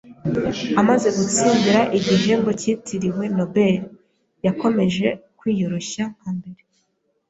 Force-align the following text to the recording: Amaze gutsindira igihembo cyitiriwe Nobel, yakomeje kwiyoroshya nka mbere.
Amaze 0.81 1.07
gutsindira 1.17 1.81
igihembo 1.97 2.49
cyitiriwe 2.59 3.23
Nobel, 3.37 3.77
yakomeje 4.45 5.07
kwiyoroshya 5.37 6.03
nka 6.17 6.29
mbere. 6.37 6.61